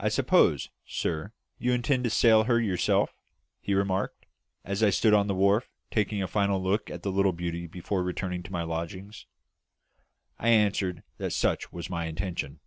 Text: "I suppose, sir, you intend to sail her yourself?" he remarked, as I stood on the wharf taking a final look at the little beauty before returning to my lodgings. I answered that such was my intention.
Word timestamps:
"I 0.00 0.08
suppose, 0.08 0.68
sir, 0.84 1.32
you 1.56 1.72
intend 1.74 2.02
to 2.02 2.10
sail 2.10 2.42
her 2.42 2.60
yourself?" 2.60 3.14
he 3.60 3.72
remarked, 3.72 4.26
as 4.64 4.82
I 4.82 4.90
stood 4.90 5.14
on 5.14 5.28
the 5.28 5.34
wharf 5.36 5.68
taking 5.92 6.24
a 6.24 6.26
final 6.26 6.60
look 6.60 6.90
at 6.90 7.04
the 7.04 7.12
little 7.12 7.30
beauty 7.32 7.68
before 7.68 8.02
returning 8.02 8.42
to 8.42 8.50
my 8.50 8.64
lodgings. 8.64 9.26
I 10.40 10.48
answered 10.48 11.04
that 11.18 11.30
such 11.32 11.70
was 11.72 11.88
my 11.88 12.06
intention. 12.06 12.58